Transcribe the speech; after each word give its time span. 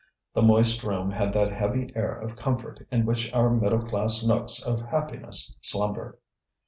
The 0.33 0.41
moist 0.41 0.81
room 0.83 1.11
had 1.11 1.31
that 1.33 1.51
heavy 1.53 1.91
air 1.95 2.11
of 2.19 2.35
comfort 2.35 2.87
in 2.89 3.05
which 3.05 3.31
our 3.33 3.51
middle 3.51 3.85
class 3.85 4.25
nooks 4.25 4.59
of 4.65 4.79
happiness 4.81 5.55
slumber. 5.61 6.17